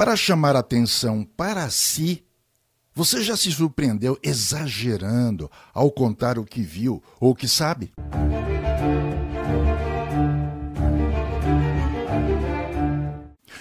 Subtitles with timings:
[0.00, 2.24] para chamar atenção para si,
[2.94, 7.92] você já se surpreendeu exagerando ao contar o que viu ou o que sabe?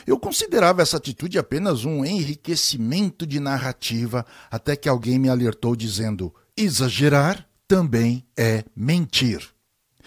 [0.07, 6.33] Eu considerava essa atitude apenas um enriquecimento de narrativa, até que alguém me alertou dizendo:
[6.55, 9.45] exagerar também é mentir.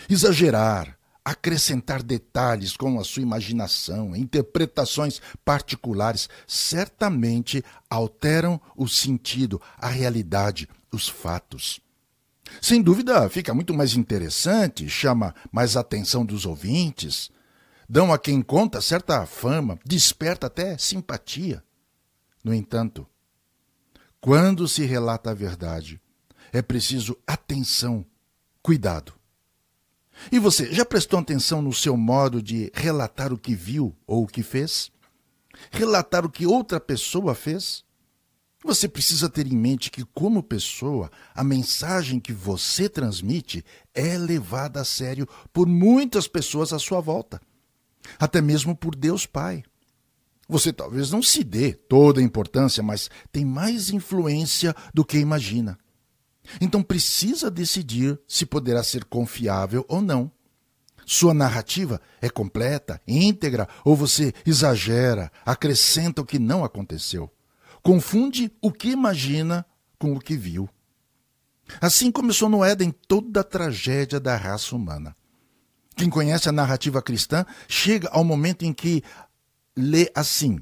[0.09, 10.69] Exagerar, acrescentar detalhes com a sua imaginação, interpretações particulares, certamente alteram o sentido, a realidade,
[10.93, 11.81] os fatos.
[12.61, 17.31] Sem dúvida, fica muito mais interessante, chama mais atenção dos ouvintes,
[17.89, 21.63] dão a quem conta certa fama, desperta até simpatia.
[22.43, 23.07] No entanto,
[24.21, 26.01] quando se relata a verdade,
[26.53, 28.05] é preciso atenção,
[28.63, 29.15] cuidado.
[30.31, 34.27] E você, já prestou atenção no seu modo de relatar o que viu ou o
[34.27, 34.91] que fez?
[35.71, 37.85] Relatar o que outra pessoa fez?
[38.65, 44.81] Você precisa ter em mente que, como pessoa, a mensagem que você transmite é levada
[44.81, 47.41] a sério por muitas pessoas à sua volta,
[48.19, 49.65] até mesmo por Deus Pai.
[50.49, 55.79] Você talvez não se dê toda a importância, mas tem mais influência do que imagina.
[56.61, 60.31] Então precisa decidir se poderá ser confiável ou não.
[61.05, 67.31] Sua narrativa é completa, íntegra, ou você exagera, acrescenta o que não aconteceu.
[67.83, 69.67] Confunde o que imagina
[69.99, 70.69] com o que viu.
[71.81, 75.17] Assim começou no Éden toda a tragédia da raça humana.
[75.97, 79.03] Quem conhece a narrativa cristã chega ao momento em que
[79.77, 80.61] lê assim: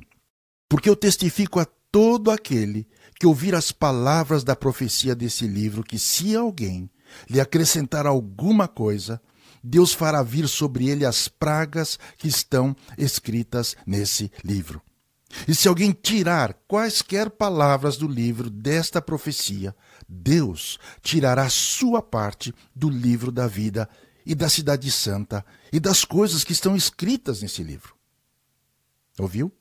[0.68, 2.86] Porque eu testifico a todo aquele
[3.18, 6.90] que ouvir as palavras da profecia desse livro, que se alguém
[7.28, 9.20] lhe acrescentar alguma coisa,
[9.62, 14.80] Deus fará vir sobre ele as pragas que estão escritas nesse livro.
[15.46, 19.74] E se alguém tirar quaisquer palavras do livro desta profecia,
[20.08, 23.88] Deus tirará sua parte do livro da vida
[24.26, 27.94] e da cidade santa e das coisas que estão escritas nesse livro.
[29.18, 29.52] Ouviu?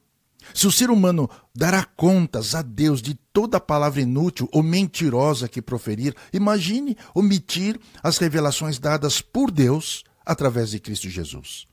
[0.53, 5.61] Se o ser humano dará contas a Deus de toda palavra inútil ou mentirosa que
[5.61, 11.67] proferir, imagine omitir as revelações dadas por Deus através de Cristo Jesus.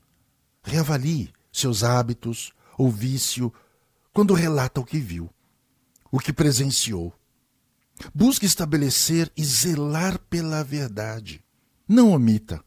[0.63, 3.53] Reavalie seus hábitos ou vício
[4.13, 5.31] quando relata o que viu,
[6.11, 7.13] o que presenciou.
[8.15, 11.43] Busque estabelecer e zelar pela verdade.
[11.89, 12.63] Não omita.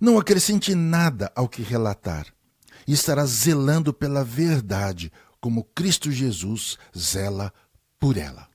[0.00, 2.26] Não acrescente nada ao que relatar.
[2.86, 7.52] E estará zelando pela verdade, como Cristo Jesus zela
[7.98, 8.48] por ela.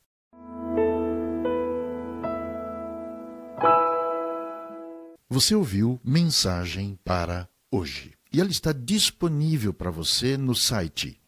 [5.30, 8.14] Você ouviu Mensagem para hoje.
[8.32, 11.20] E ela está disponível para você no site